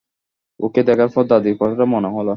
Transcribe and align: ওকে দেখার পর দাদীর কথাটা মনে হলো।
ওকে 0.59 0.81
দেখার 0.83 1.09
পর 1.13 1.23
দাদীর 1.27 1.55
কথাটা 1.57 1.85
মনে 1.85 2.09
হলো। 2.09 2.29